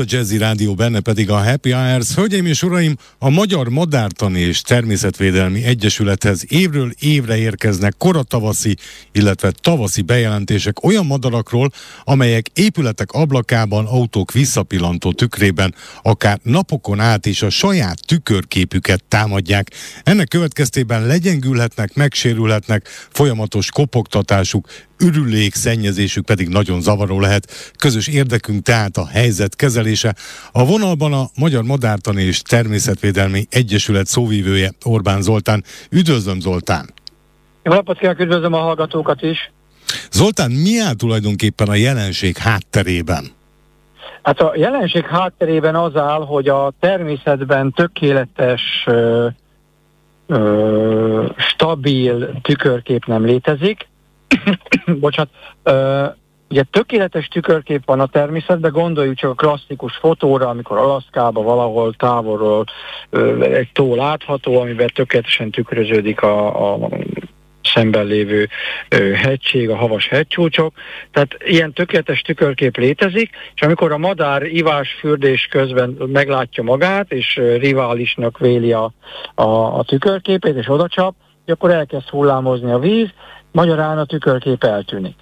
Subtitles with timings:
[0.00, 2.14] a Jazzy Rádió, benne pedig a Happy Hours.
[2.14, 8.76] Hölgyeim és uraim, a Magyar Madártani és Természetvédelmi Egyesülethez évről évre érkeznek koratavaszi,
[9.12, 11.70] illetve tavaszi bejelentések olyan madarakról,
[12.04, 19.70] amelyek épületek ablakában, autók visszapillantó tükrében, akár napokon át is a saját tükörképüket támadják.
[20.02, 24.68] Ennek következtében legyengülhetnek, megsérülhetnek, folyamatos kopogtatásuk,
[24.98, 27.72] ürülék szennyezésük pedig nagyon zavaró lehet.
[27.78, 30.14] Közös érdekünk tehát a helyzet kezelése.
[30.52, 35.64] A vonalban a Magyar Madártani és Természetvédelmi Egyesület szóvívője Orbán Zoltán.
[35.90, 36.88] Üdvözlöm Zoltán!
[37.62, 39.50] Jó napot kívánok, üdvözlöm a hallgatókat is!
[40.10, 43.24] Zoltán, mi áll tulajdonképpen a jelenség hátterében?
[44.22, 49.26] Hát a jelenség hátterében az áll, hogy a természetben tökéletes, ö,
[50.26, 53.86] ö, stabil tükörkép nem létezik,
[55.00, 55.30] bocsánat,
[55.64, 56.16] uh,
[56.50, 62.64] ugye tökéletes tükörkép van a természetben, gondoljuk csak a klasszikus fotóra, amikor Alaszkába valahol távolról
[63.10, 66.88] uh, egy tó látható, amiben tökéletesen tükröződik a, a
[67.66, 68.48] szemben lévő
[68.88, 70.74] ö, hegység, a havas hegycsúcsok.
[71.10, 77.56] Tehát ilyen tökéletes tükörkép létezik, és amikor a madár ivás-fürdés közben meglátja magát, és ö,
[77.56, 78.92] riválisnak véli a,
[79.34, 81.14] a, a tükörképét, és odacsap,
[81.50, 83.08] akkor elkezd hullámozni a víz,
[83.52, 85.16] magyarán a tükörkép eltűnik.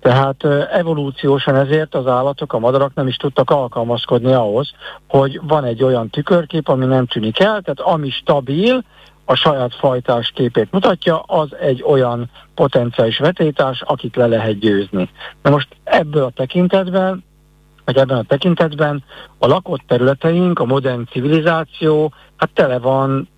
[0.00, 4.72] Tehát evolúciósan ezért az állatok, a madarak nem is tudtak alkalmazkodni ahhoz,
[5.08, 8.84] hogy van egy olyan tükörkép, ami nem tűnik el, tehát ami stabil,
[9.24, 15.10] a saját fajtás képét mutatja, az egy olyan potenciális vetétás, akit le lehet győzni.
[15.42, 17.24] Na most ebből a tekintetben,
[17.84, 19.04] vagy ebben a tekintetben
[19.38, 23.28] a lakott területeink, a modern civilizáció, hát tele van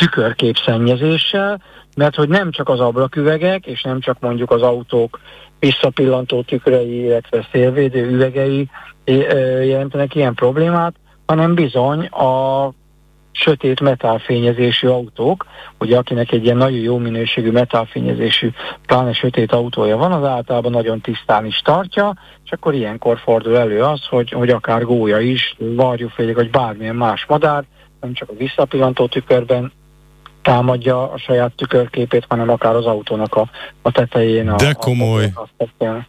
[0.00, 1.62] tükörképszennyezéssel,
[1.96, 5.20] mert hogy nem csak az ablaküvegek, és nem csak mondjuk az autók
[5.58, 8.68] visszapillantó tükrei, illetve szélvédő üvegei
[9.04, 10.94] jelentenek ilyen problémát,
[11.26, 12.72] hanem bizony a
[13.32, 15.46] sötét metálfényezésű autók,
[15.78, 18.50] ugye akinek egy ilyen nagyon jó minőségű metálfényezésű,
[18.86, 23.82] pláne sötét autója van, az általában nagyon tisztán is tartja, és akkor ilyenkor fordul elő
[23.82, 27.64] az, hogy, hogy akár gólya is, varjúfélyek, vagy bármilyen más madár,
[28.00, 29.72] nem csak a visszapillantó tükörben
[30.42, 33.50] támadja a saját tükörképét, hanem akár az autónak a,
[33.82, 34.48] a tetején.
[34.48, 35.32] A, De komoly.
[35.34, 36.06] A, a,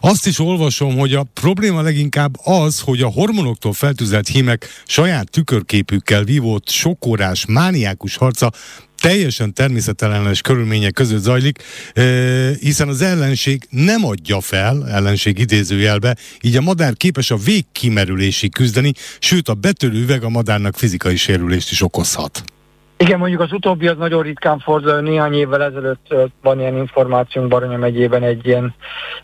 [0.00, 6.24] azt is olvasom, hogy a probléma leginkább az, hogy a hormonoktól feltüzelt hímek saját tükörképükkel
[6.24, 8.50] vívott sokórás, mániákus harca
[9.00, 11.62] teljesen természetellenes körülmények között zajlik,
[12.60, 18.92] hiszen az ellenség nem adja fel, ellenség idézőjelbe, így a madár képes a végkimerülésig küzdeni,
[19.18, 22.44] sőt a betörő üveg a madárnak fizikai sérülést is okozhat.
[22.98, 27.76] Igen, mondjuk az utóbbi az nagyon ritkán fordul, néhány évvel ezelőtt van ilyen információnk Baranya
[27.76, 28.74] megyében egy ilyen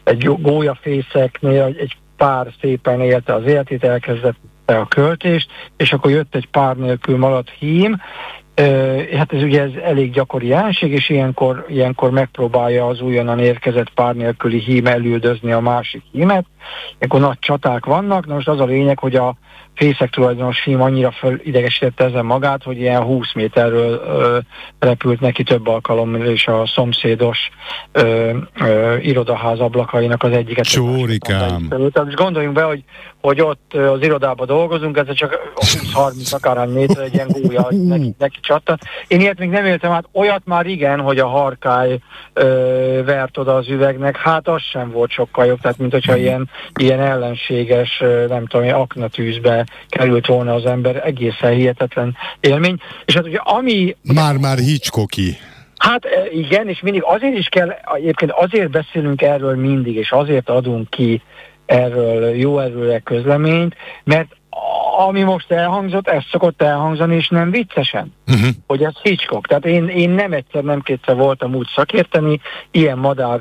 [0.05, 6.49] egy gólyafészeknél, egy pár szépen élte az életét, elkezdett a költést, és akkor jött egy
[6.49, 8.01] pár nélkül maradt hím,
[9.17, 14.15] Hát ez ugye ez elég gyakori jelenség, és ilyenkor, ilyenkor megpróbálja az újonnan érkezett pár
[14.15, 16.45] nélküli hím elüldözni a másik hímet.
[17.01, 19.37] Akkor nagy csaták vannak, na most az a lényeg, hogy a
[19.83, 24.39] fészek tulajdonos film annyira fölidegesítette ezen magát, hogy ilyen 20 méterről ö,
[24.79, 27.39] repült neki több alkalommal, és a szomszédos
[27.93, 30.65] ö, ö, irodaház ablakainak az egyiket.
[30.65, 31.69] Csórikám!
[31.93, 32.85] Tehát gondoljunk be, hogy,
[33.21, 38.39] hogy ott az irodában dolgozunk, ez csak 20-30 akárhány méter egy ilyen gúlya neki, neki
[38.41, 38.79] csattan.
[39.07, 41.99] Én ilyet még nem éltem át, olyat már igen, hogy a harkály
[42.33, 46.51] ö, vert oda az üvegnek, hát az sem volt sokkal jobb, tehát mint hogyha ilyen,
[46.75, 52.77] ilyen ellenséges, nem tudom, aknatűzbe került volna az ember, egészen hihetetlen élmény.
[53.05, 53.97] És hát ugye ami...
[54.03, 55.37] Már-már Hitchcocki.
[55.77, 60.49] Hát e, igen, és mindig azért is kell, egyébként azért beszélünk erről mindig, és azért
[60.49, 61.23] adunk ki
[61.67, 64.37] erről jó erőre közleményt, mert
[65.07, 68.49] ami most elhangzott, ez szokott elhangzani, és nem viccesen, uh-huh.
[68.67, 69.47] hogy ez Hitchcock.
[69.47, 72.41] Tehát én, én nem egyszer, nem kétszer voltam úgy szakérteni,
[72.71, 73.41] ilyen madár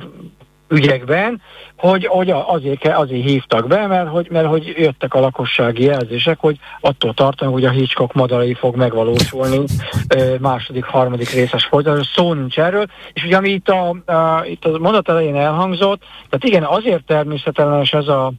[0.71, 1.41] ügyekben,
[1.77, 6.57] hogy, hogy azért, azért hívtak be, mert hogy, mert hogy jöttek a lakossági jelzések, hogy
[6.81, 9.59] attól tartanak, hogy a Hitchcock madarai fog megvalósulni
[10.39, 14.77] második, harmadik részes folytatás, szó nincs erről, és ugye ami itt a, a, itt a
[14.79, 18.33] mondat elején elhangzott, tehát igen, azért természetellenes ez a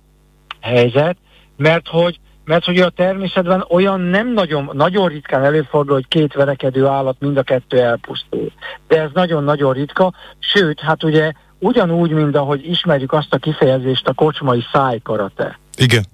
[0.61, 1.17] helyzet,
[1.57, 6.87] mert hogy mert hogy a természetben olyan nem nagyon, nagyon ritkán előfordul, hogy két verekedő
[6.87, 8.53] állat mind a kettő elpusztul.
[8.89, 14.13] De ez nagyon-nagyon ritka, sőt, hát ugye ugyanúgy, mint ahogy ismerjük azt a kifejezést, a
[14.13, 15.59] kocsmai szájkarate.
[15.77, 16.05] Igen.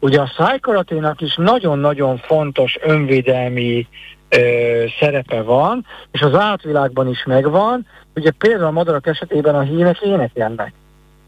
[0.00, 3.86] Ugye a szájkaraténak is nagyon-nagyon fontos önvédelmi
[4.28, 7.86] ö, szerepe van, és az átvilágban is megvan.
[8.14, 10.72] Ugye például a madarak esetében a hímek énekelnek.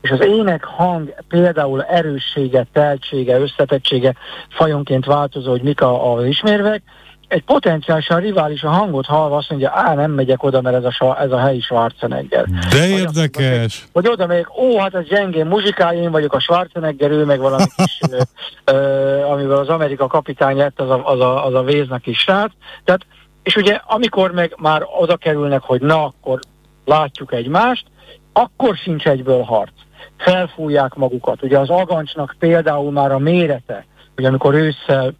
[0.01, 4.15] és az ének hang például erőssége, teltsége, összetettsége
[4.49, 6.83] fajonként változó, hogy mik a, a ismérvek,
[7.31, 11.21] egy potenciálisan rivális a hangot hallva azt mondja, á, nem megyek oda, mert ez a,
[11.21, 12.45] ez a helyi Schwarzenegger.
[12.71, 13.81] De érdekes.
[13.93, 17.39] Vagy, vagy oda megyek, ó, hát ez gyengén muzsikál, én vagyok a Schwarzenegger, ő meg
[17.39, 18.21] valami kis, ö,
[18.65, 22.53] ö, amivel az Amerika kapitány lett, az a, az a, az a véznek is srác.
[22.85, 23.07] Tehát,
[23.43, 26.41] és ugye amikor meg már oda kerülnek, hogy na, akkor
[26.85, 27.87] látjuk egymást,
[28.33, 29.73] akkor sincs egyből harc.
[30.17, 31.43] Felfújják magukat.
[31.43, 35.15] Ugye az agancsnak például már a mérete, hogy amikor ősszel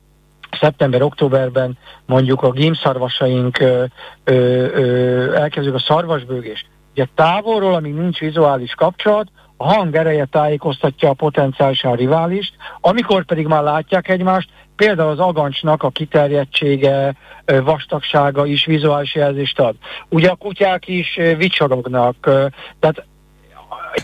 [0.61, 3.65] szeptember-októberben mondjuk a gímszarvasaink
[5.35, 6.67] elkezdjük a szarvasbőgés.
[6.93, 9.27] Ugye távolról, amíg nincs vizuális kapcsolat,
[9.57, 15.83] a hang ereje tájékoztatja a potenciálisan riválist, amikor pedig már látják egymást, például az agancsnak
[15.83, 17.15] a kiterjedtsége,
[17.45, 19.75] vastagsága is vizuális jelzést ad.
[20.09, 22.17] Ugye a kutyák is vicsorognak,
[22.81, 23.05] tehát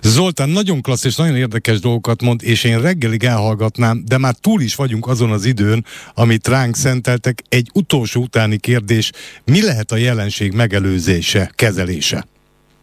[0.03, 4.61] Zoltán nagyon klassz és nagyon érdekes dolgokat mond, és én reggelig elhallgatnám, de már túl
[4.61, 5.85] is vagyunk azon az időn,
[6.15, 7.43] amit ránk szenteltek.
[7.49, 9.12] Egy utolsó utáni kérdés,
[9.44, 12.25] mi lehet a jelenség megelőzése, kezelése?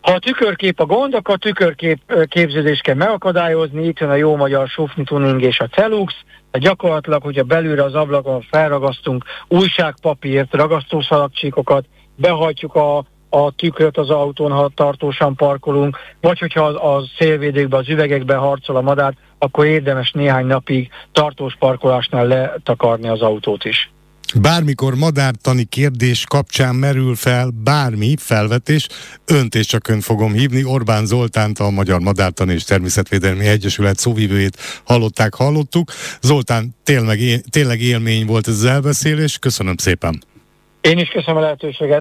[0.02, 4.36] Ha a tükörkép a gond, akkor a tükörkép képződést kell megakadályozni, itt jön a jó
[4.36, 6.14] magyar sufni tuning és a celux,
[6.52, 11.86] de gyakorlatilag, hogyha belülre az ablakon felragasztunk újságpapírt, ragasztószalagcsíkokat,
[12.16, 13.06] behajtjuk a
[13.36, 18.76] a tükröt az autón, ha tartósan parkolunk, vagy hogyha az, az szélvédőkben, az üvegekben harcol
[18.76, 23.92] a madár, akkor érdemes néhány napig tartós parkolásnál letakarni az autót is.
[24.42, 28.88] Bármikor madártani kérdés kapcsán merül fel bármi felvetés,
[29.26, 30.64] önt és csak ön fogom hívni.
[30.64, 35.92] Orbán Zoltánt, a Magyar Madártani és Természetvédelmi Egyesület szóvivőjét hallották, hallottuk.
[36.22, 37.20] Zoltán, tényleg,
[37.50, 39.38] tényleg élmény volt ez az elbeszélés.
[39.38, 40.24] Köszönöm szépen.
[40.84, 41.92] Én is köszönöm a lehetőséget.